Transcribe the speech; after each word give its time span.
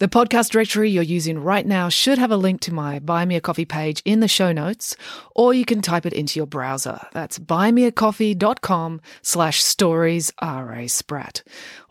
The 0.00 0.08
podcast 0.08 0.48
directory 0.52 0.88
you're 0.88 1.02
using 1.02 1.38
right 1.38 1.66
now 1.66 1.90
should 1.90 2.16
have 2.16 2.30
a 2.30 2.36
link 2.38 2.62
to 2.62 2.72
my 2.72 3.00
Buy 3.00 3.26
Me 3.26 3.36
a 3.36 3.40
Coffee 3.42 3.66
page 3.66 4.00
in 4.06 4.20
the 4.20 4.28
show 4.28 4.50
notes, 4.50 4.96
or 5.36 5.52
you 5.52 5.66
can 5.66 5.82
type 5.82 6.06
it 6.06 6.14
into 6.14 6.40
your 6.40 6.46
browser. 6.46 7.02
That's 7.12 7.38
buymeacoffee.com 7.38 9.02
slash 9.20 9.62
stories 9.62 10.32
R.A. 10.38 10.88
Spratt. 10.88 11.42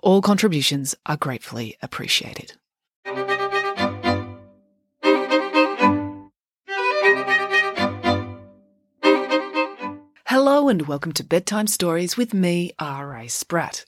All 0.01 0.23
contributions 0.23 0.95
are 1.05 1.17
gratefully 1.17 1.77
appreciated. 1.83 2.53
Hello 10.25 10.69
and 10.69 10.87
welcome 10.87 11.11
to 11.11 11.23
Bedtime 11.23 11.67
Stories 11.67 12.15
with 12.15 12.33
me, 12.33 12.71
R.A. 12.79 13.27
Spratt. 13.27 13.85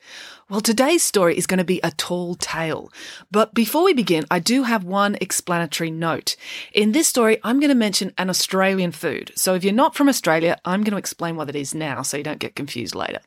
Well, 0.52 0.60
today's 0.60 1.02
story 1.02 1.38
is 1.38 1.48
going 1.48 1.60
to 1.60 1.64
be 1.64 1.80
a 1.82 1.92
tall 1.92 2.36
tale. 2.36 2.92
But 3.32 3.54
before 3.54 3.86
we 3.86 3.94
begin, 3.94 4.26
I 4.30 4.40
do 4.40 4.64
have 4.64 4.84
one 4.84 5.18
explanatory 5.22 5.92
note. 5.92 6.36
In 6.74 6.92
this 6.92 7.08
story, 7.08 7.40
I'm 7.42 7.62
going 7.62 7.70
to 7.70 7.74
mention 7.74 8.12
an 8.18 8.30
Australian 8.30 8.92
food. 8.92 9.32
So 9.34 9.56
if 9.56 9.64
you're 9.64 9.72
not 9.72 9.96
from 9.96 10.10
Australia, 10.10 10.60
I'm 10.66 10.84
going 10.84 10.92
to 10.92 10.98
explain 10.98 11.38
what 11.38 11.48
it 11.48 11.56
is 11.56 11.74
now 11.74 12.02
so 12.02 12.18
you 12.18 12.24
don't 12.24 12.40
get 12.40 12.58
confused 12.58 12.96
later. 12.96 13.20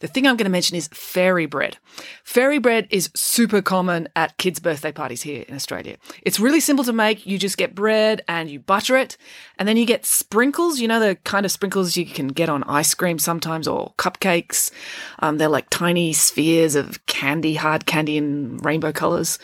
The 0.00 0.08
thing 0.08 0.26
I'm 0.26 0.36
going 0.36 0.46
to 0.46 0.50
mention 0.50 0.76
is 0.76 0.88
fairy 0.88 1.46
bread. 1.46 1.78
Fairy 2.24 2.58
bread 2.58 2.88
is 2.90 3.08
super 3.14 3.62
common 3.62 4.08
at 4.16 4.36
kids' 4.38 4.58
birthday 4.58 4.90
parties 4.90 5.22
here 5.22 5.44
in 5.46 5.54
Australia. 5.54 5.96
It's 6.22 6.40
really 6.40 6.58
simple 6.58 6.84
to 6.86 6.92
make. 6.92 7.24
You 7.24 7.38
just 7.38 7.56
get 7.56 7.76
bread 7.76 8.22
and 8.26 8.50
you 8.50 8.58
butter 8.58 8.96
it, 8.96 9.16
and 9.60 9.68
then 9.68 9.76
you 9.76 9.86
get 9.86 10.04
sprinkles. 10.04 10.80
You 10.80 10.88
know, 10.88 10.98
the 10.98 11.14
kind 11.22 11.46
of 11.46 11.52
sprinkles 11.52 11.96
you 11.96 12.04
can 12.04 12.26
get 12.26 12.48
on 12.48 12.64
ice 12.64 12.94
cream 12.94 13.20
sometimes 13.20 13.68
or 13.68 13.92
cupcakes. 13.96 14.72
Um, 15.20 15.38
they're 15.38 15.48
like 15.48 15.70
tiny 15.70 16.12
spheres 16.12 16.63
of 16.72 17.04
candy, 17.06 17.54
hard 17.54 17.84
candy 17.84 18.16
in 18.16 18.56
rainbow 18.58 18.92
colors. 18.92 19.38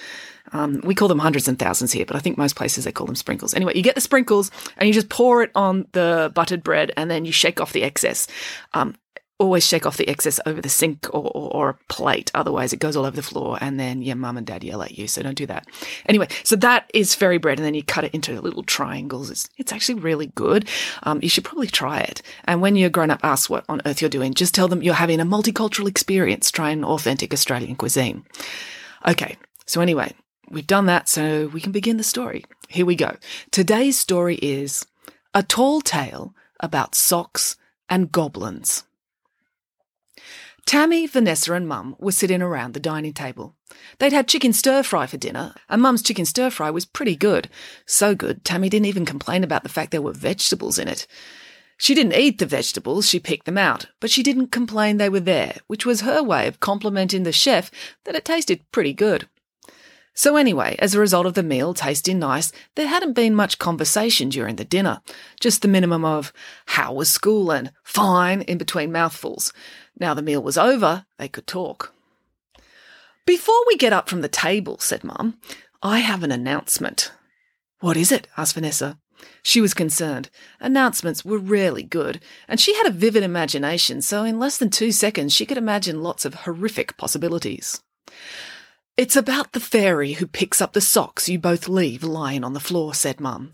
Um, 0.53 0.81
we 0.83 0.95
call 0.95 1.09
them 1.09 1.19
hundreds 1.19 1.47
and 1.47 1.59
thousands 1.59 1.93
here, 1.93 2.07
but 2.07 2.17
I 2.17 2.19
think 2.19 2.39
most 2.39 2.57
places 2.57 2.85
they 2.85 2.93
call 2.93 3.07
them 3.07 3.15
sprinkles. 3.15 3.55
Anyway, 3.55 3.75
you 3.77 3.83
get 3.83 3.95
the 3.95 4.01
sprinkles 4.01 4.51
and 4.79 4.89
you 4.89 4.95
just 4.95 5.11
pour 5.11 5.43
it 5.43 5.51
on 5.55 5.87
the 5.93 6.33
buttered 6.35 6.63
bread 6.63 6.93
and 6.97 7.11
then 7.11 7.25
you 7.25 7.33
shake 7.33 7.61
off 7.61 7.73
the 7.73 7.85
excess. 7.85 8.27
Um, 8.75 8.97
always 9.41 9.67
shake 9.67 9.87
off 9.87 9.97
the 9.97 10.09
excess 10.09 10.39
over 10.45 10.61
the 10.61 10.69
sink 10.69 11.09
or, 11.15 11.33
or, 11.35 11.51
or, 11.57 11.69
a 11.71 11.75
plate. 11.89 12.31
Otherwise, 12.35 12.75
it 12.75 12.79
goes 12.79 12.95
all 12.95 13.07
over 13.07 13.17
the 13.17 13.23
floor 13.23 13.57
and 13.61 13.81
then 13.81 14.03
your 14.03 14.15
mum 14.15 14.37
and 14.37 14.47
dad 14.47 14.63
yell 14.63 14.83
at 14.83 14.99
you. 14.99 15.09
So 15.09 15.23
don't 15.23 15.35
do 15.35 15.47
that. 15.47 15.67
Anyway, 16.07 16.29
so 16.45 16.57
that 16.57 16.91
is 16.93 17.15
fairy 17.15 17.39
bread. 17.39 17.59
And 17.59 17.65
then 17.65 17.73
you 17.73 17.83
cut 17.83 18.05
it 18.05 18.15
into 18.15 18.39
little 18.39 18.63
triangles. 18.63 19.31
It's, 19.31 19.49
it's 19.57 19.73
actually 19.73 20.01
really 20.01 20.27
good. 20.35 20.69
Um, 21.05 21.21
you 21.23 21.31
should 21.31 21.45
probably 21.45 21.69
try 21.69 22.01
it. 22.01 22.21
And 22.45 22.61
when 22.61 22.77
your 22.77 22.91
grown 22.91 23.11
up 23.11 23.21
asks 23.25 23.49
what 23.49 23.65
on 23.69 23.81
earth 23.87 24.03
you're 24.03 24.11
doing, 24.11 24.35
just 24.35 24.55
tell 24.55 24.69
them 24.69 24.83
you're 24.83 24.95
having 24.95 25.21
a 25.21 25.25
multicultural 25.25 25.89
experience. 25.89 26.51
Try 26.51 26.71
an 26.71 26.85
authentic 26.85 27.33
Australian 27.33 27.77
cuisine. 27.77 28.27
Okay. 29.09 29.39
So 29.65 29.81
anyway, 29.81 30.13
we've 30.51 30.67
done 30.67 30.85
that. 30.87 31.09
So 31.09 31.47
we 31.49 31.63
can 31.63 31.73
begin 31.73 31.97
the 31.97 32.03
story. 32.03 32.45
Here 32.69 32.85
we 32.85 32.95
go. 32.95 33.17
Today's 33.51 33.99
story 33.99 34.37
is 34.37 34.87
a 35.33 35.43
tall 35.43 35.81
tale 35.81 36.35
about 36.61 36.95
socks 36.95 37.57
and 37.89 38.13
goblins. 38.13 38.85
Tammy, 40.71 41.05
Vanessa, 41.09 41.55
and 41.55 41.67
Mum 41.67 41.97
were 41.99 42.13
sitting 42.13 42.41
around 42.41 42.75
the 42.75 42.79
dining 42.79 43.13
table. 43.13 43.57
They'd 43.99 44.13
had 44.13 44.29
chicken 44.29 44.53
stir 44.53 44.85
fry 44.85 45.09
for 45.09 45.17
dinner, 45.17 45.53
and 45.69 45.83
Mum's 45.83 46.01
chicken 46.01 46.25
stir 46.25 46.49
fry 46.49 46.71
was 46.71 46.87
pretty 46.87 47.17
good. 47.17 47.49
So 47.87 48.15
good, 48.15 48.45
Tammy 48.45 48.69
didn't 48.69 48.87
even 48.87 49.05
complain 49.05 49.43
about 49.43 49.65
the 49.65 49.69
fact 49.69 49.91
there 49.91 50.01
were 50.01 50.13
vegetables 50.13 50.79
in 50.79 50.87
it. 50.87 51.09
She 51.77 51.93
didn't 51.93 52.15
eat 52.15 52.39
the 52.39 52.47
vegetables, 52.47 53.09
she 53.09 53.19
picked 53.19 53.47
them 53.47 53.59
out, 53.59 53.87
but 53.99 54.11
she 54.13 54.23
didn't 54.23 54.53
complain 54.53 54.99
they 54.99 55.09
were 55.09 55.19
there, 55.19 55.57
which 55.67 55.85
was 55.85 56.03
her 56.03 56.23
way 56.23 56.47
of 56.47 56.61
complimenting 56.61 57.25
the 57.25 57.33
chef 57.33 57.73
that 58.05 58.15
it 58.15 58.25
tasted 58.25 58.63
pretty 58.71 58.93
good. 58.93 59.29
So, 60.15 60.37
anyway, 60.37 60.77
as 60.81 60.95
a 60.95 61.01
result 61.01 61.27
of 61.27 61.35
the 61.35 61.43
meal 61.43 61.73
tasting 61.73 62.19
nice, 62.19 62.53
there 62.75 62.89
hadn't 62.89 63.15
been 63.15 63.35
much 63.35 63.59
conversation 63.59 64.29
during 64.29 64.57
the 64.57 64.65
dinner. 64.65 65.01
Just 65.41 65.63
the 65.63 65.69
minimum 65.69 66.05
of, 66.05 66.33
how 66.67 66.93
was 66.93 67.09
school 67.09 67.51
and 67.51 67.73
fine 67.85 68.43
in 68.43 68.59
between 68.59 68.93
mouthfuls. 68.93 69.53
Now 70.01 70.15
the 70.15 70.23
meal 70.23 70.43
was 70.43 70.59
over, 70.59 71.05
they 71.19 71.29
could 71.29 71.47
talk. 71.47 71.93
Before 73.27 73.63
we 73.69 73.77
get 73.77 73.93
up 73.93 74.09
from 74.09 74.23
the 74.23 74.29
table, 74.29 74.79
said 74.79 75.05
Mum, 75.05 75.39
I 75.83 75.99
have 76.01 76.25
an 76.25 76.33
announcement. 76.33 77.13
What 77.81 77.97
is 77.97 78.11
it? 78.11 78.27
asked 78.37 78.55
Vanessa. 78.55 78.99
She 79.43 79.61
was 79.61 79.75
concerned. 79.75 80.31
Announcements 80.59 81.25
were 81.25 81.39
rarely 81.39 81.83
good, 81.83 82.21
and 82.49 82.59
she 82.59 82.75
had 82.75 82.87
a 82.87 82.91
vivid 82.91 83.23
imagination, 83.23 84.01
so 84.01 84.25
in 84.25 84.39
less 84.39 84.57
than 84.57 84.71
two 84.71 84.91
seconds 84.91 85.35
she 85.35 85.45
could 85.45 85.59
imagine 85.59 86.03
lots 86.03 86.25
of 86.25 86.35
horrific 86.35 86.97
possibilities. 86.97 87.83
It's 88.97 89.17
about 89.17 89.53
the 89.53 89.61
fairy 89.61 90.15
who 90.15 90.27
picks 90.27 90.61
up 90.61 90.73
the 90.73 90.81
socks 90.81 91.29
you 91.29 91.39
both 91.39 91.69
leave 91.69 92.03
lying 92.03 92.45
on 92.45 92.55
the 92.55 92.61
floor, 92.61 92.95
said 92.95 93.21
Mum. 93.21 93.53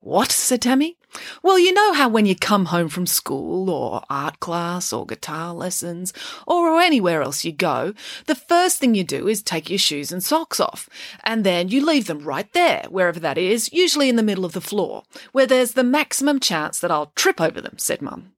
What? 0.00 0.30
said 0.32 0.62
Tammy. 0.62 0.98
Well, 1.42 1.58
you 1.58 1.72
know 1.72 1.92
how 1.92 2.08
when 2.08 2.26
you 2.26 2.34
come 2.34 2.66
home 2.66 2.88
from 2.88 3.06
school 3.06 3.70
or 3.70 4.02
art 4.10 4.40
class 4.40 4.92
or 4.92 5.06
guitar 5.06 5.54
lessons 5.54 6.12
or 6.46 6.80
anywhere 6.80 7.22
else 7.22 7.44
you 7.44 7.52
go, 7.52 7.94
the 8.26 8.34
first 8.34 8.78
thing 8.78 8.94
you 8.94 9.04
do 9.04 9.28
is 9.28 9.42
take 9.42 9.70
your 9.70 9.78
shoes 9.78 10.12
and 10.12 10.22
socks 10.22 10.60
off. 10.60 10.88
And 11.22 11.44
then 11.44 11.68
you 11.68 11.84
leave 11.84 12.06
them 12.06 12.24
right 12.24 12.52
there, 12.52 12.86
wherever 12.88 13.20
that 13.20 13.38
is, 13.38 13.72
usually 13.72 14.08
in 14.08 14.16
the 14.16 14.22
middle 14.22 14.44
of 14.44 14.52
the 14.52 14.60
floor, 14.60 15.04
where 15.32 15.46
there's 15.46 15.72
the 15.72 15.84
maximum 15.84 16.40
chance 16.40 16.80
that 16.80 16.90
I'll 16.90 17.12
trip 17.14 17.40
over 17.40 17.60
them, 17.60 17.78
said 17.78 18.02
Mum. 18.02 18.32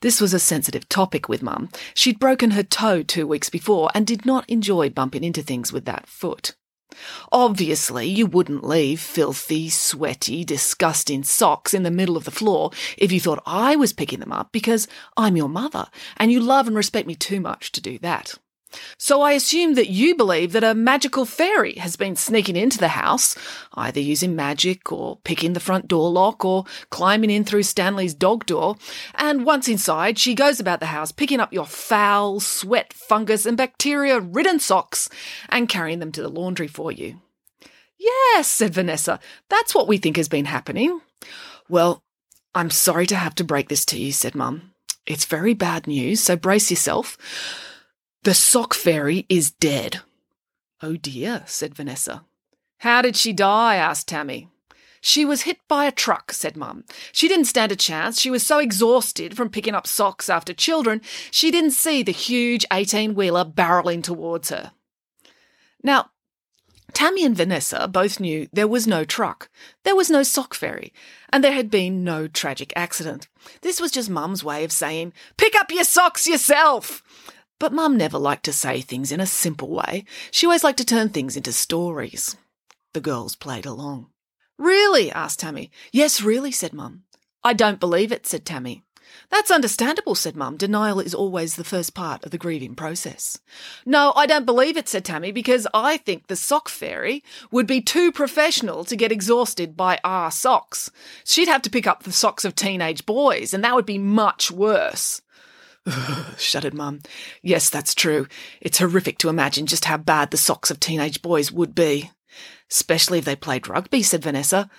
This 0.00 0.20
was 0.20 0.32
a 0.32 0.38
sensitive 0.38 0.88
topic 0.88 1.28
with 1.28 1.42
Mum. 1.42 1.70
She'd 1.92 2.20
broken 2.20 2.52
her 2.52 2.62
toe 2.62 3.02
two 3.02 3.26
weeks 3.26 3.50
before 3.50 3.90
and 3.94 4.06
did 4.06 4.24
not 4.24 4.48
enjoy 4.48 4.90
bumping 4.90 5.24
into 5.24 5.42
things 5.42 5.72
with 5.72 5.86
that 5.86 6.06
foot. 6.06 6.54
Obviously, 7.30 8.06
you 8.06 8.26
wouldn't 8.26 8.64
leave 8.64 9.00
filthy, 9.00 9.68
sweaty, 9.68 10.44
disgusting 10.44 11.22
socks 11.22 11.74
in 11.74 11.82
the 11.82 11.90
middle 11.90 12.16
of 12.16 12.24
the 12.24 12.30
floor 12.30 12.70
if 12.96 13.12
you 13.12 13.20
thought 13.20 13.42
I 13.46 13.76
was 13.76 13.92
picking 13.92 14.20
them 14.20 14.32
up 14.32 14.52
because 14.52 14.88
I'm 15.16 15.36
your 15.36 15.48
mother 15.48 15.88
and 16.16 16.32
you 16.32 16.40
love 16.40 16.66
and 16.66 16.76
respect 16.76 17.06
me 17.06 17.14
too 17.14 17.40
much 17.40 17.72
to 17.72 17.80
do 17.80 17.98
that. 17.98 18.38
So 18.98 19.22
I 19.22 19.32
assume 19.32 19.74
that 19.74 19.88
you 19.88 20.14
believe 20.14 20.52
that 20.52 20.64
a 20.64 20.74
magical 20.74 21.24
fairy 21.24 21.74
has 21.74 21.96
been 21.96 22.16
sneaking 22.16 22.56
into 22.56 22.78
the 22.78 22.88
house, 22.88 23.36
either 23.74 24.00
using 24.00 24.36
magic 24.36 24.92
or 24.92 25.18
picking 25.24 25.52
the 25.52 25.60
front 25.60 25.88
door 25.88 26.10
lock 26.10 26.44
or 26.44 26.64
climbing 26.90 27.30
in 27.30 27.44
through 27.44 27.62
Stanley's 27.62 28.14
dog 28.14 28.46
door. 28.46 28.76
And 29.14 29.44
once 29.44 29.68
inside, 29.68 30.18
she 30.18 30.34
goes 30.34 30.60
about 30.60 30.80
the 30.80 30.86
house 30.86 31.12
picking 31.12 31.40
up 31.40 31.52
your 31.52 31.66
foul, 31.66 32.40
sweat, 32.40 32.92
fungus, 32.92 33.46
and 33.46 33.56
bacteria 33.56 34.20
ridden 34.20 34.60
socks 34.60 35.08
and 35.48 35.68
carrying 35.68 35.98
them 35.98 36.12
to 36.12 36.22
the 36.22 36.28
laundry 36.28 36.68
for 36.68 36.92
you. 36.92 37.20
Yes, 37.98 38.48
said 38.48 38.74
Vanessa. 38.74 39.18
That's 39.48 39.74
what 39.74 39.88
we 39.88 39.98
think 39.98 40.16
has 40.16 40.28
been 40.28 40.44
happening. 40.44 41.00
Well, 41.68 42.02
I'm 42.54 42.70
sorry 42.70 43.06
to 43.06 43.16
have 43.16 43.34
to 43.36 43.44
break 43.44 43.68
this 43.68 43.84
to 43.86 43.98
you, 43.98 44.12
said 44.12 44.34
Mum. 44.34 44.72
It's 45.06 45.24
very 45.24 45.54
bad 45.54 45.86
news, 45.86 46.20
so 46.20 46.36
brace 46.36 46.70
yourself. 46.70 47.16
The 48.28 48.34
sock 48.34 48.74
fairy 48.74 49.24
is 49.30 49.52
dead. 49.52 50.00
Oh 50.82 50.96
dear, 50.96 51.44
said 51.46 51.74
Vanessa. 51.74 52.26
How 52.80 53.00
did 53.00 53.16
she 53.16 53.32
die? 53.32 53.76
asked 53.76 54.06
Tammy. 54.06 54.50
She 55.00 55.24
was 55.24 55.44
hit 55.48 55.56
by 55.66 55.86
a 55.86 55.90
truck, 55.90 56.34
said 56.34 56.54
Mum. 56.54 56.84
She 57.10 57.26
didn't 57.26 57.46
stand 57.46 57.72
a 57.72 57.74
chance. 57.76 58.20
She 58.20 58.30
was 58.30 58.46
so 58.46 58.58
exhausted 58.58 59.34
from 59.34 59.48
picking 59.48 59.74
up 59.74 59.86
socks 59.86 60.28
after 60.28 60.52
children, 60.52 61.00
she 61.30 61.50
didn't 61.50 61.70
see 61.70 62.02
the 62.02 62.12
huge 62.12 62.66
18 62.70 63.14
wheeler 63.14 63.46
barreling 63.46 64.02
towards 64.02 64.50
her. 64.50 64.72
Now, 65.82 66.10
Tammy 66.92 67.24
and 67.24 67.34
Vanessa 67.34 67.88
both 67.88 68.20
knew 68.20 68.46
there 68.52 68.68
was 68.68 68.86
no 68.86 69.04
truck, 69.04 69.48
there 69.84 69.96
was 69.96 70.10
no 70.10 70.22
sock 70.22 70.52
fairy, 70.52 70.92
and 71.32 71.42
there 71.42 71.52
had 71.52 71.70
been 71.70 72.04
no 72.04 72.28
tragic 72.28 72.74
accident. 72.76 73.26
This 73.62 73.80
was 73.80 73.90
just 73.90 74.10
Mum's 74.10 74.44
way 74.44 74.64
of 74.64 74.72
saying, 74.72 75.14
Pick 75.38 75.54
up 75.54 75.70
your 75.70 75.84
socks 75.84 76.26
yourself! 76.26 77.02
But 77.58 77.72
Mum 77.72 77.96
never 77.96 78.18
liked 78.18 78.44
to 78.44 78.52
say 78.52 78.80
things 78.80 79.10
in 79.10 79.20
a 79.20 79.26
simple 79.26 79.68
way. 79.68 80.04
She 80.30 80.46
always 80.46 80.62
liked 80.62 80.78
to 80.78 80.84
turn 80.84 81.08
things 81.08 81.36
into 81.36 81.52
stories. 81.52 82.36
The 82.92 83.00
girls 83.00 83.34
played 83.34 83.66
along. 83.66 84.06
Really? 84.56 85.10
asked 85.10 85.40
Tammy. 85.40 85.70
Yes, 85.92 86.22
really, 86.22 86.52
said 86.52 86.72
Mum. 86.72 87.04
I 87.42 87.52
don't 87.52 87.80
believe 87.80 88.12
it, 88.12 88.26
said 88.26 88.44
Tammy. 88.44 88.82
That's 89.30 89.50
understandable, 89.50 90.14
said 90.14 90.36
Mum. 90.36 90.56
Denial 90.56 91.00
is 91.00 91.14
always 91.14 91.56
the 91.56 91.64
first 91.64 91.94
part 91.94 92.24
of 92.24 92.30
the 92.30 92.38
grieving 92.38 92.74
process. 92.74 93.38
No, 93.84 94.12
I 94.16 94.26
don't 94.26 94.46
believe 94.46 94.76
it, 94.76 94.88
said 94.88 95.04
Tammy, 95.04 95.32
because 95.32 95.66
I 95.74 95.96
think 95.98 96.26
the 96.26 96.36
sock 96.36 96.68
fairy 96.68 97.22
would 97.50 97.66
be 97.66 97.80
too 97.80 98.12
professional 98.12 98.84
to 98.84 98.96
get 98.96 99.12
exhausted 99.12 99.76
by 99.76 99.98
our 100.04 100.30
socks. 100.30 100.90
She'd 101.24 101.48
have 101.48 101.62
to 101.62 101.70
pick 101.70 101.86
up 101.86 102.02
the 102.02 102.12
socks 102.12 102.44
of 102.44 102.54
teenage 102.54 103.06
boys, 103.06 103.52
and 103.52 103.62
that 103.64 103.74
would 103.74 103.86
be 103.86 103.98
much 103.98 104.50
worse. 104.50 105.20
shuddered 106.38 106.74
Mum. 106.74 107.00
Yes, 107.42 107.70
that's 107.70 107.94
true. 107.94 108.26
It's 108.60 108.78
horrific 108.78 109.18
to 109.18 109.28
imagine 109.28 109.66
just 109.66 109.86
how 109.86 109.96
bad 109.96 110.30
the 110.30 110.36
socks 110.36 110.70
of 110.70 110.80
teenage 110.80 111.22
boys 111.22 111.52
would 111.52 111.74
be. 111.74 112.10
Especially 112.70 113.18
if 113.18 113.24
they 113.24 113.36
played 113.36 113.68
rugby, 113.68 114.02
said 114.02 114.22
Vanessa. 114.22 114.70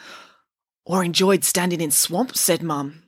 Or 0.85 1.03
enjoyed 1.03 1.43
standing 1.43 1.81
in 1.81 1.91
swamps, 1.91 2.39
said 2.39 2.63
Mum. 2.63 3.03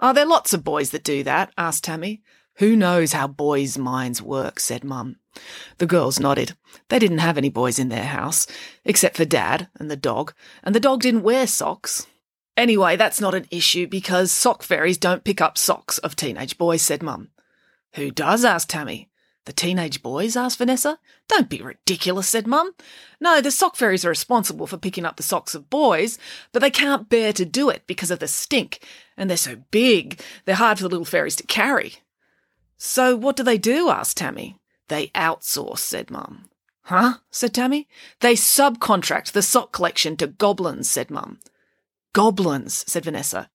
Oh, 0.00 0.08
are 0.08 0.14
there 0.14 0.26
lots 0.26 0.52
of 0.52 0.64
boys 0.64 0.90
that 0.90 1.04
do 1.04 1.22
that? 1.24 1.52
asked 1.58 1.84
Tammy. 1.84 2.22
Who 2.56 2.74
knows 2.74 3.12
how 3.12 3.28
boys' 3.28 3.78
minds 3.78 4.20
work, 4.20 4.58
said 4.58 4.82
Mum. 4.82 5.16
The 5.78 5.86
girls 5.86 6.18
nodded. 6.18 6.56
They 6.88 6.98
didn't 6.98 7.18
have 7.18 7.38
any 7.38 7.50
boys 7.50 7.78
in 7.78 7.88
their 7.88 8.04
house, 8.04 8.46
except 8.84 9.16
for 9.16 9.24
Dad 9.24 9.68
and 9.78 9.90
the 9.90 9.96
dog, 9.96 10.34
and 10.64 10.74
the 10.74 10.80
dog 10.80 11.02
didn't 11.02 11.22
wear 11.22 11.46
socks. 11.46 12.06
Anyway, 12.56 12.96
that's 12.96 13.20
not 13.20 13.36
an 13.36 13.46
issue 13.52 13.86
because 13.86 14.32
sock 14.32 14.64
fairies 14.64 14.98
don't 14.98 15.22
pick 15.22 15.40
up 15.40 15.56
socks 15.56 15.98
of 15.98 16.16
teenage 16.16 16.58
boys, 16.58 16.82
said 16.82 17.02
Mum. 17.02 17.30
Who 17.94 18.10
does? 18.10 18.44
asked 18.44 18.70
Tammy. 18.70 19.08
The 19.44 19.52
teenage 19.54 20.02
boys? 20.02 20.36
asked 20.36 20.58
Vanessa. 20.58 20.98
Don't 21.26 21.48
be 21.48 21.62
ridiculous, 21.62 22.28
said 22.28 22.46
Mum. 22.46 22.72
No, 23.18 23.40
the 23.40 23.50
sock 23.50 23.76
fairies 23.76 24.04
are 24.04 24.10
responsible 24.10 24.66
for 24.66 24.76
picking 24.76 25.06
up 25.06 25.16
the 25.16 25.22
socks 25.22 25.54
of 25.54 25.70
boys, 25.70 26.18
but 26.52 26.60
they 26.60 26.70
can't 26.70 27.08
bear 27.08 27.32
to 27.32 27.46
do 27.46 27.70
it 27.70 27.84
because 27.86 28.10
of 28.10 28.18
the 28.18 28.28
stink, 28.28 28.80
and 29.16 29.30
they're 29.30 29.38
so 29.38 29.56
big, 29.70 30.20
they're 30.44 30.54
hard 30.54 30.76
for 30.78 30.82
the 30.84 30.90
little 30.90 31.06
fairies 31.06 31.36
to 31.36 31.46
carry. 31.46 31.94
So 32.76 33.16
what 33.16 33.36
do 33.36 33.42
they 33.42 33.56
do? 33.56 33.88
asked 33.88 34.18
Tammy. 34.18 34.58
They 34.88 35.08
outsource, 35.08 35.78
said 35.78 36.10
Mum. 36.10 36.50
Huh? 36.82 37.14
said 37.30 37.54
Tammy. 37.54 37.88
They 38.20 38.34
subcontract 38.34 39.32
the 39.32 39.42
sock 39.42 39.72
collection 39.72 40.16
to 40.18 40.26
goblins, 40.26 40.88
said 40.90 41.10
Mum. 41.10 41.40
Goblins, 42.12 42.84
said 42.86 43.04
Vanessa. 43.04 43.50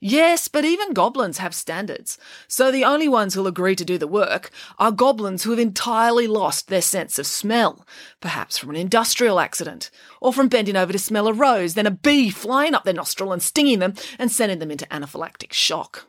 Yes, 0.00 0.48
but 0.48 0.64
even 0.64 0.92
goblins 0.92 1.38
have 1.38 1.54
standards. 1.54 2.18
So 2.48 2.70
the 2.70 2.84
only 2.84 3.08
ones 3.08 3.34
who'll 3.34 3.46
agree 3.46 3.76
to 3.76 3.84
do 3.84 3.98
the 3.98 4.06
work 4.06 4.50
are 4.78 4.92
goblins 4.92 5.42
who 5.42 5.50
have 5.50 5.58
entirely 5.58 6.26
lost 6.26 6.68
their 6.68 6.82
sense 6.82 7.18
of 7.18 7.26
smell, 7.26 7.86
perhaps 8.20 8.58
from 8.58 8.70
an 8.70 8.76
industrial 8.76 9.40
accident, 9.40 9.90
or 10.20 10.32
from 10.32 10.48
bending 10.48 10.76
over 10.76 10.92
to 10.92 10.98
smell 10.98 11.28
a 11.28 11.32
rose, 11.32 11.74
then 11.74 11.86
a 11.86 11.90
bee 11.90 12.30
flying 12.30 12.74
up 12.74 12.84
their 12.84 12.94
nostril 12.94 13.32
and 13.32 13.42
stinging 13.42 13.78
them 13.78 13.94
and 14.18 14.30
sending 14.30 14.58
them 14.58 14.70
into 14.70 14.86
anaphylactic 14.86 15.52
shock. 15.52 16.06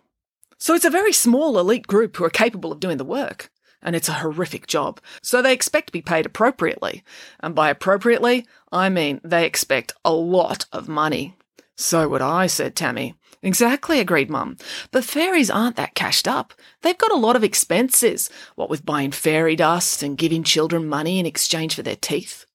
So 0.57 0.73
it's 0.73 0.85
a 0.85 0.89
very 0.89 1.13
small 1.13 1.59
elite 1.59 1.87
group 1.87 2.15
who 2.17 2.23
are 2.23 2.29
capable 2.29 2.71
of 2.71 2.79
doing 2.79 2.97
the 2.97 3.05
work. 3.05 3.51
And 3.81 3.95
it's 3.95 4.09
a 4.09 4.13
horrific 4.13 4.65
job. 4.65 4.99
So 5.21 5.41
they 5.41 5.53
expect 5.53 5.87
to 5.87 5.93
be 5.93 6.01
paid 6.01 6.25
appropriately. 6.25 7.03
And 7.39 7.53
by 7.53 7.69
appropriately, 7.69 8.47
I 8.71 8.89
mean 8.89 9.21
they 9.23 9.45
expect 9.45 9.93
a 10.03 10.11
lot 10.11 10.65
of 10.71 10.87
money. 10.87 11.35
So 11.75 12.07
would 12.07 12.21
I, 12.21 12.47
said 12.47 12.75
Tammy. 12.75 13.15
Exactly, 13.41 13.99
agreed 13.99 14.29
Mum. 14.29 14.57
But 14.91 15.03
fairies 15.03 15.51
aren't 15.51 15.75
that 15.75 15.93
cashed 15.93 16.27
up. 16.27 16.53
They've 16.81 16.97
got 16.97 17.11
a 17.11 17.17
lot 17.17 17.35
of 17.35 17.43
expenses, 17.43 18.29
what 18.55 18.69
with 18.69 18.85
buying 18.85 19.11
fairy 19.11 19.55
dust 19.55 20.01
and 20.01 20.17
giving 20.17 20.43
children 20.43 20.87
money 20.87 21.19
in 21.19 21.25
exchange 21.25 21.75
for 21.75 21.83
their 21.83 21.95
teeth. 21.95 22.45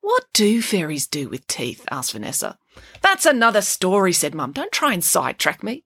What 0.00 0.24
do 0.32 0.60
fairies 0.60 1.06
do 1.06 1.28
with 1.28 1.46
teeth? 1.46 1.86
asked 1.90 2.12
Vanessa. 2.12 2.58
That's 3.00 3.26
another 3.26 3.62
story, 3.62 4.12
said 4.12 4.34
Mum. 4.34 4.52
Don't 4.52 4.72
try 4.72 4.92
and 4.92 5.04
sidetrack 5.04 5.62
me. 5.62 5.84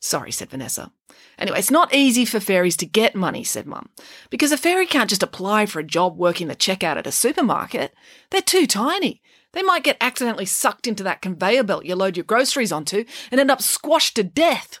Sorry, 0.00 0.32
said 0.32 0.50
Vanessa. 0.50 0.92
Anyway, 1.38 1.58
it's 1.58 1.70
not 1.70 1.94
easy 1.94 2.24
for 2.24 2.40
fairies 2.40 2.76
to 2.78 2.86
get 2.86 3.14
money, 3.14 3.44
said 3.44 3.66
Mum, 3.66 3.88
because 4.28 4.52
a 4.52 4.56
fairy 4.56 4.86
can't 4.86 5.08
just 5.08 5.22
apply 5.22 5.66
for 5.66 5.78
a 5.78 5.84
job 5.84 6.16
working 6.16 6.48
the 6.48 6.56
checkout 6.56 6.96
at 6.96 7.06
a 7.06 7.12
supermarket. 7.12 7.94
They're 8.30 8.42
too 8.42 8.66
tiny. 8.66 9.22
They 9.52 9.62
might 9.62 9.84
get 9.84 9.96
accidentally 10.00 10.46
sucked 10.46 10.86
into 10.86 11.02
that 11.04 11.22
conveyor 11.22 11.64
belt 11.64 11.84
you 11.84 11.96
load 11.96 12.16
your 12.16 12.24
groceries 12.24 12.72
onto 12.72 13.04
and 13.30 13.40
end 13.40 13.50
up 13.50 13.62
squashed 13.62 14.16
to 14.16 14.22
death. 14.22 14.80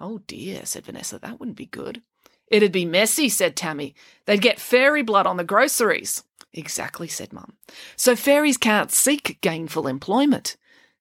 Oh 0.00 0.18
dear, 0.26 0.64
said 0.64 0.86
Vanessa, 0.86 1.18
that 1.18 1.38
wouldn't 1.38 1.56
be 1.56 1.66
good. 1.66 2.02
It'd 2.48 2.72
be 2.72 2.84
messy, 2.84 3.28
said 3.28 3.56
Tammy. 3.56 3.94
They'd 4.24 4.40
get 4.40 4.60
fairy 4.60 5.02
blood 5.02 5.26
on 5.26 5.36
the 5.36 5.44
groceries. 5.44 6.22
Exactly, 6.52 7.08
said 7.08 7.32
Mum. 7.32 7.54
So 7.94 8.16
fairies 8.16 8.56
can't 8.56 8.90
seek 8.90 9.38
gainful 9.40 9.86
employment. 9.86 10.56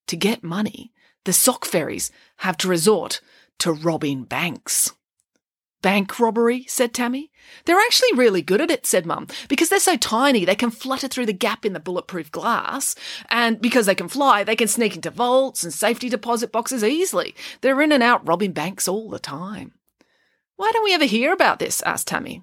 To 0.07 0.17
get 0.17 0.43
money, 0.43 0.91
the 1.23 1.33
sock 1.33 1.65
fairies 1.65 2.11
have 2.37 2.57
to 2.57 2.67
resort 2.67 3.21
to 3.59 3.71
robbing 3.71 4.23
banks. 4.23 4.93
Bank 5.81 6.19
robbery, 6.19 6.65
said 6.67 6.93
Tammy. 6.93 7.31
They're 7.65 7.79
actually 7.79 8.13
really 8.15 8.41
good 8.41 8.61
at 8.61 8.71
it, 8.71 8.85
said 8.85 9.05
Mum, 9.05 9.27
because 9.47 9.69
they're 9.69 9.79
so 9.79 9.95
tiny 9.95 10.43
they 10.43 10.55
can 10.55 10.71
flutter 10.71 11.07
through 11.07 11.27
the 11.27 11.33
gap 11.33 11.65
in 11.65 11.73
the 11.73 11.79
bulletproof 11.79 12.31
glass, 12.31 12.95
and 13.29 13.61
because 13.61 13.85
they 13.85 13.95
can 13.95 14.07
fly, 14.07 14.43
they 14.43 14.55
can 14.55 14.67
sneak 14.67 14.95
into 14.95 15.11
vaults 15.11 15.63
and 15.63 15.73
safety 15.73 16.09
deposit 16.09 16.51
boxes 16.51 16.83
easily. 16.83 17.35
They're 17.61 17.81
in 17.81 17.91
and 17.91 18.01
out 18.01 18.27
robbing 18.27 18.53
banks 18.53 18.87
all 18.87 19.09
the 19.09 19.19
time. 19.19 19.73
Why 20.55 20.71
don't 20.73 20.83
we 20.83 20.95
ever 20.95 21.05
hear 21.05 21.31
about 21.31 21.59
this? 21.59 21.83
asked 21.83 22.07
Tammy. 22.07 22.41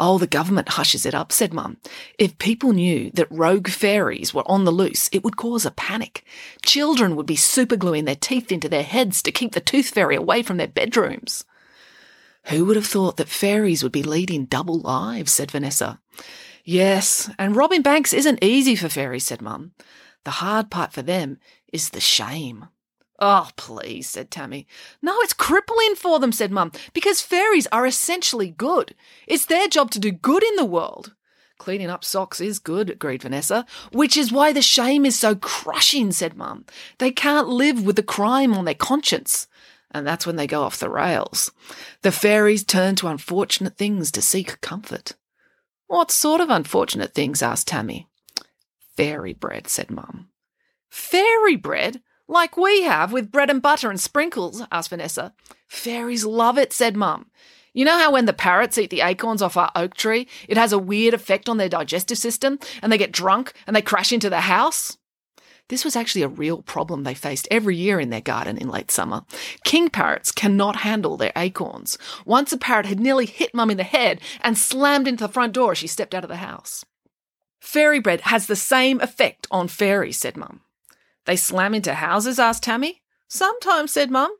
Oh, 0.00 0.18
the 0.18 0.26
government 0.26 0.70
hushes 0.70 1.06
it 1.06 1.14
up, 1.14 1.30
said 1.30 1.54
Mum. 1.54 1.76
If 2.18 2.36
people 2.38 2.72
knew 2.72 3.12
that 3.12 3.30
rogue 3.30 3.68
fairies 3.68 4.34
were 4.34 4.42
on 4.50 4.64
the 4.64 4.72
loose, 4.72 5.08
it 5.12 5.22
would 5.22 5.36
cause 5.36 5.64
a 5.64 5.70
panic. 5.70 6.24
Children 6.66 7.14
would 7.14 7.26
be 7.26 7.36
supergluing 7.36 8.04
their 8.04 8.16
teeth 8.16 8.50
into 8.50 8.68
their 8.68 8.82
heads 8.82 9.22
to 9.22 9.30
keep 9.30 9.52
the 9.52 9.60
tooth 9.60 9.90
fairy 9.90 10.16
away 10.16 10.42
from 10.42 10.56
their 10.56 10.66
bedrooms. 10.66 11.44
Who 12.46 12.64
would 12.64 12.76
have 12.76 12.86
thought 12.86 13.16
that 13.16 13.28
fairies 13.28 13.82
would 13.82 13.92
be 13.92 14.02
leading 14.02 14.46
double 14.46 14.78
lives? 14.78 15.32
said 15.32 15.50
Vanessa. 15.50 16.00
Yes, 16.64 17.30
and 17.38 17.56
robbing 17.56 17.82
banks 17.82 18.12
isn't 18.12 18.42
easy 18.42 18.76
for 18.76 18.88
fairies, 18.88 19.26
said 19.26 19.42
Mum. 19.42 19.72
The 20.24 20.32
hard 20.32 20.70
part 20.70 20.92
for 20.92 21.02
them 21.02 21.38
is 21.72 21.90
the 21.90 22.00
shame. 22.00 22.66
Oh, 23.18 23.48
please, 23.56 24.08
said 24.08 24.30
Tammy. 24.30 24.66
No, 25.00 25.14
it's 25.20 25.32
crippling 25.32 25.94
for 25.94 26.18
them, 26.18 26.32
said 26.32 26.50
Mum, 26.50 26.72
because 26.92 27.20
fairies 27.20 27.68
are 27.70 27.86
essentially 27.86 28.50
good. 28.50 28.94
It's 29.26 29.46
their 29.46 29.68
job 29.68 29.90
to 29.92 30.00
do 30.00 30.10
good 30.10 30.42
in 30.42 30.56
the 30.56 30.64
world. 30.64 31.14
Cleaning 31.58 31.90
up 31.90 32.04
socks 32.04 32.40
is 32.40 32.58
good, 32.58 32.90
agreed 32.90 33.22
Vanessa, 33.22 33.64
which 33.92 34.16
is 34.16 34.32
why 34.32 34.52
the 34.52 34.62
shame 34.62 35.06
is 35.06 35.16
so 35.16 35.36
crushing, 35.36 36.10
said 36.10 36.36
Mum. 36.36 36.64
They 36.98 37.12
can't 37.12 37.48
live 37.48 37.84
with 37.84 37.94
the 37.94 38.02
crime 38.02 38.54
on 38.54 38.64
their 38.64 38.74
conscience 38.74 39.46
and 39.92 40.06
that's 40.06 40.26
when 40.26 40.36
they 40.36 40.46
go 40.46 40.62
off 40.62 40.78
the 40.78 40.90
rails. 40.90 41.52
The 42.02 42.12
fairies 42.12 42.64
turn 42.64 42.96
to 42.96 43.08
unfortunate 43.08 43.76
things 43.76 44.10
to 44.12 44.22
seek 44.22 44.60
comfort. 44.60 45.12
What 45.86 46.10
sort 46.10 46.40
of 46.40 46.50
unfortunate 46.50 47.14
things? 47.14 47.42
asked 47.42 47.68
Tammy. 47.68 48.08
Fairy 48.96 49.34
bread, 49.34 49.68
said 49.68 49.90
Mum. 49.90 50.28
Fairy 50.90 51.56
bread? 51.56 52.00
Like 52.28 52.56
we 52.56 52.82
have 52.82 53.12
with 53.12 53.30
bread 53.30 53.50
and 53.50 53.60
butter 53.60 53.90
and 53.90 54.00
sprinkles? 54.00 54.62
asked 54.72 54.90
Vanessa. 54.90 55.34
Fairies 55.68 56.24
love 56.24 56.58
it, 56.58 56.72
said 56.72 56.96
Mum. 56.96 57.30
You 57.74 57.84
know 57.86 57.98
how 57.98 58.12
when 58.12 58.26
the 58.26 58.32
parrots 58.32 58.76
eat 58.76 58.90
the 58.90 59.00
acorns 59.00 59.40
off 59.40 59.56
our 59.56 59.70
oak 59.74 59.94
tree, 59.94 60.28
it 60.48 60.58
has 60.58 60.72
a 60.72 60.78
weird 60.78 61.14
effect 61.14 61.48
on 61.48 61.56
their 61.56 61.70
digestive 61.70 62.18
system 62.18 62.58
and 62.82 62.92
they 62.92 62.98
get 62.98 63.12
drunk 63.12 63.54
and 63.66 63.74
they 63.74 63.82
crash 63.82 64.12
into 64.12 64.28
the 64.28 64.40
house? 64.40 64.98
This 65.72 65.86
was 65.86 65.96
actually 65.96 66.20
a 66.20 66.28
real 66.28 66.60
problem 66.60 67.02
they 67.02 67.14
faced 67.14 67.48
every 67.50 67.76
year 67.76 67.98
in 67.98 68.10
their 68.10 68.20
garden 68.20 68.58
in 68.58 68.68
late 68.68 68.90
summer. 68.90 69.24
King 69.64 69.88
parrots 69.88 70.30
cannot 70.30 70.76
handle 70.76 71.16
their 71.16 71.32
acorns. 71.34 71.96
Once 72.26 72.52
a 72.52 72.58
parrot 72.58 72.84
had 72.84 73.00
nearly 73.00 73.24
hit 73.24 73.54
Mum 73.54 73.70
in 73.70 73.78
the 73.78 73.82
head 73.82 74.20
and 74.42 74.58
slammed 74.58 75.08
into 75.08 75.26
the 75.26 75.32
front 75.32 75.54
door 75.54 75.72
as 75.72 75.78
she 75.78 75.86
stepped 75.86 76.14
out 76.14 76.24
of 76.24 76.28
the 76.28 76.36
house. 76.36 76.84
Fairy 77.58 78.00
bread 78.00 78.20
has 78.20 78.48
the 78.48 78.54
same 78.54 79.00
effect 79.00 79.46
on 79.50 79.66
fairies, 79.66 80.18
said 80.18 80.36
Mum. 80.36 80.60
They 81.24 81.36
slam 81.36 81.74
into 81.74 81.94
houses? 81.94 82.38
asked 82.38 82.64
Tammy. 82.64 83.00
Sometimes, 83.26 83.92
said 83.92 84.10
Mum. 84.10 84.36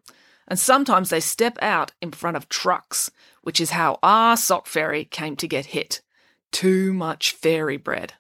And 0.47 0.59
sometimes 0.59 1.09
they 1.09 1.21
step 1.21 1.57
out 1.63 1.93
in 2.03 2.11
front 2.11 2.37
of 2.37 2.51
trucks, 2.51 3.11
which 3.41 3.59
is 3.59 3.71
how 3.71 3.99
our 4.03 4.37
sock 4.37 4.67
fairy 4.67 5.07
came 5.07 5.37
to 5.37 5.49
get 5.49 5.65
hit. 5.65 6.03
Too 6.51 6.93
much 6.93 7.33
fairy 7.33 7.79
bread. 7.79 8.13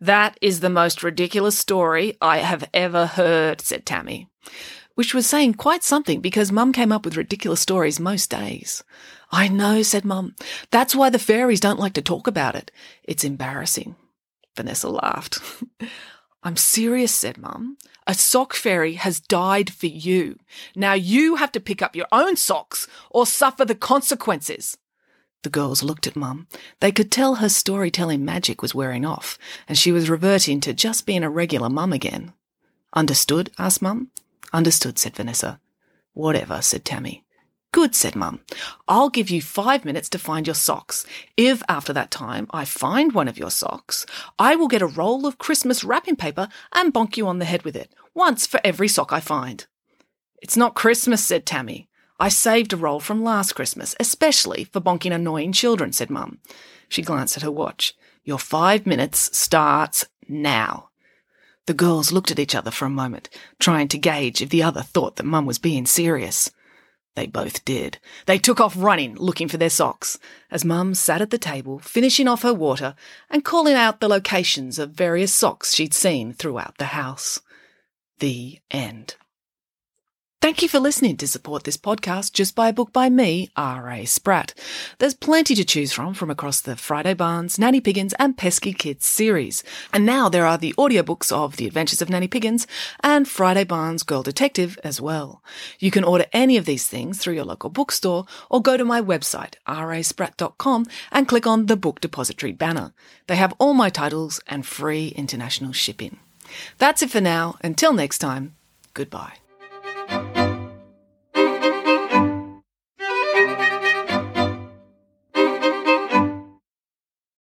That 0.00 0.38
is 0.40 0.60
the 0.60 0.70
most 0.70 1.02
ridiculous 1.02 1.58
story 1.58 2.16
I 2.20 2.38
have 2.38 2.68
ever 2.72 3.06
heard, 3.06 3.60
said 3.60 3.84
Tammy. 3.84 4.28
Which 4.94 5.14
was 5.14 5.26
saying 5.26 5.54
quite 5.54 5.84
something 5.84 6.20
because 6.20 6.50
Mum 6.52 6.72
came 6.72 6.92
up 6.92 7.04
with 7.04 7.16
ridiculous 7.16 7.60
stories 7.60 8.00
most 8.00 8.30
days. 8.30 8.82
I 9.30 9.48
know, 9.48 9.82
said 9.82 10.04
Mum. 10.04 10.34
That's 10.70 10.94
why 10.94 11.10
the 11.10 11.18
fairies 11.18 11.60
don't 11.60 11.78
like 11.78 11.94
to 11.94 12.02
talk 12.02 12.26
about 12.26 12.54
it. 12.54 12.70
It's 13.04 13.24
embarrassing. 13.24 13.96
Vanessa 14.56 14.88
laughed. 14.88 15.38
I'm 16.42 16.56
serious, 16.56 17.14
said 17.14 17.38
Mum. 17.38 17.76
A 18.06 18.14
sock 18.14 18.54
fairy 18.54 18.94
has 18.94 19.20
died 19.20 19.70
for 19.70 19.86
you. 19.86 20.38
Now 20.74 20.94
you 20.94 21.36
have 21.36 21.52
to 21.52 21.60
pick 21.60 21.82
up 21.82 21.94
your 21.94 22.06
own 22.10 22.36
socks 22.36 22.88
or 23.10 23.26
suffer 23.26 23.64
the 23.64 23.74
consequences. 23.74 24.78
The 25.42 25.50
girls 25.50 25.82
looked 25.82 26.06
at 26.06 26.16
Mum. 26.16 26.48
They 26.80 26.90
could 26.90 27.12
tell 27.12 27.36
her 27.36 27.48
storytelling 27.48 28.24
magic 28.24 28.60
was 28.60 28.74
wearing 28.74 29.04
off, 29.04 29.38
and 29.68 29.78
she 29.78 29.92
was 29.92 30.10
reverting 30.10 30.60
to 30.60 30.74
just 30.74 31.06
being 31.06 31.22
a 31.22 31.30
regular 31.30 31.68
mum 31.68 31.92
again. 31.92 32.32
Understood? 32.92 33.50
asked 33.58 33.80
Mum. 33.80 34.10
Understood, 34.52 34.98
said 34.98 35.14
Vanessa. 35.14 35.60
Whatever, 36.14 36.60
said 36.60 36.84
Tammy. 36.84 37.24
Good, 37.70 37.94
said 37.94 38.16
Mum. 38.16 38.40
I'll 38.88 39.10
give 39.10 39.30
you 39.30 39.42
five 39.42 39.84
minutes 39.84 40.08
to 40.10 40.18
find 40.18 40.46
your 40.46 40.54
socks. 40.54 41.04
If 41.36 41.62
after 41.68 41.92
that 41.92 42.10
time 42.10 42.46
I 42.50 42.64
find 42.64 43.12
one 43.12 43.28
of 43.28 43.38
your 43.38 43.50
socks, 43.50 44.06
I 44.38 44.56
will 44.56 44.68
get 44.68 44.82
a 44.82 44.86
roll 44.86 45.26
of 45.26 45.38
Christmas 45.38 45.84
wrapping 45.84 46.16
paper 46.16 46.48
and 46.72 46.94
bonk 46.94 47.16
you 47.16 47.28
on 47.28 47.38
the 47.38 47.44
head 47.44 47.62
with 47.62 47.76
it, 47.76 47.94
once 48.14 48.46
for 48.46 48.58
every 48.64 48.88
sock 48.88 49.12
I 49.12 49.20
find. 49.20 49.66
It's 50.40 50.56
not 50.56 50.74
Christmas, 50.74 51.22
said 51.24 51.44
Tammy. 51.44 51.87
I 52.18 52.28
saved 52.28 52.72
a 52.72 52.76
roll 52.76 53.00
from 53.00 53.22
last 53.22 53.52
Christmas, 53.52 53.94
especially 54.00 54.64
for 54.64 54.80
bonking 54.80 55.14
annoying 55.14 55.52
children, 55.52 55.92
said 55.92 56.10
Mum. 56.10 56.38
She 56.88 57.02
glanced 57.02 57.36
at 57.36 57.42
her 57.44 57.50
watch. 57.50 57.94
Your 58.24 58.38
five 58.38 58.86
minutes 58.86 59.36
starts 59.36 60.04
now. 60.28 60.88
The 61.66 61.74
girls 61.74 62.12
looked 62.12 62.30
at 62.30 62.38
each 62.38 62.54
other 62.54 62.70
for 62.70 62.86
a 62.86 62.90
moment, 62.90 63.28
trying 63.58 63.88
to 63.88 63.98
gauge 63.98 64.42
if 64.42 64.48
the 64.48 64.62
other 64.62 64.82
thought 64.82 65.16
that 65.16 65.26
Mum 65.26 65.46
was 65.46 65.58
being 65.58 65.86
serious. 65.86 66.50
They 67.14 67.26
both 67.26 67.64
did. 67.64 67.98
They 68.26 68.38
took 68.38 68.60
off 68.60 68.74
running, 68.76 69.16
looking 69.16 69.48
for 69.48 69.56
their 69.56 69.70
socks, 69.70 70.18
as 70.50 70.64
Mum 70.64 70.94
sat 70.94 71.20
at 71.20 71.30
the 71.30 71.38
table, 71.38 71.78
finishing 71.78 72.26
off 72.26 72.42
her 72.42 72.54
water 72.54 72.94
and 73.28 73.44
calling 73.44 73.74
out 73.74 74.00
the 74.00 74.08
locations 74.08 74.78
of 74.78 74.90
various 74.90 75.32
socks 75.32 75.74
she'd 75.74 75.94
seen 75.94 76.32
throughout 76.32 76.78
the 76.78 76.86
house. 76.86 77.40
The 78.18 78.60
end. 78.70 79.16
Thank 80.48 80.62
you 80.62 80.68
for 80.70 80.80
listening 80.80 81.18
to 81.18 81.28
support 81.28 81.64
this 81.64 81.76
podcast 81.76 82.32
just 82.32 82.54
buy 82.54 82.70
a 82.70 82.72
book 82.72 82.90
by 82.90 83.10
me, 83.10 83.50
R.A. 83.54 84.06
Spratt. 84.06 84.54
There's 84.98 85.12
plenty 85.12 85.54
to 85.54 85.62
choose 85.62 85.92
from 85.92 86.14
from 86.14 86.30
across 86.30 86.62
the 86.62 86.74
Friday 86.74 87.12
Barnes, 87.12 87.58
Nanny 87.58 87.82
Piggins 87.82 88.14
and 88.18 88.34
Pesky 88.34 88.72
Kids 88.72 89.04
series. 89.04 89.62
And 89.92 90.06
now 90.06 90.30
there 90.30 90.46
are 90.46 90.56
the 90.56 90.72
audiobooks 90.78 91.30
of 91.30 91.58
The 91.58 91.66
Adventures 91.66 92.00
of 92.00 92.08
Nanny 92.08 92.28
Piggins 92.28 92.66
and 93.00 93.28
Friday 93.28 93.64
Barnes 93.64 94.02
Girl 94.02 94.22
Detective 94.22 94.78
as 94.82 95.02
well. 95.02 95.42
You 95.80 95.90
can 95.90 96.02
order 96.02 96.24
any 96.32 96.56
of 96.56 96.64
these 96.64 96.88
things 96.88 97.18
through 97.18 97.34
your 97.34 97.44
local 97.44 97.68
bookstore 97.68 98.24
or 98.48 98.62
go 98.62 98.78
to 98.78 98.86
my 98.86 99.02
website, 99.02 99.56
raspratt.com 99.68 100.86
and 101.12 101.28
click 101.28 101.46
on 101.46 101.66
the 101.66 101.76
Book 101.76 102.00
Depository 102.00 102.52
banner. 102.52 102.94
They 103.26 103.36
have 103.36 103.52
all 103.58 103.74
my 103.74 103.90
titles 103.90 104.40
and 104.46 104.64
free 104.64 105.08
international 105.08 105.72
shipping. 105.72 106.20
That's 106.78 107.02
it 107.02 107.10
for 107.10 107.20
now. 107.20 107.56
Until 107.62 107.92
next 107.92 108.16
time, 108.16 108.54
goodbye. 108.94 109.34